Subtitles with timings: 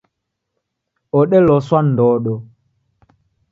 [1.19, 2.35] Odeloswa ndodo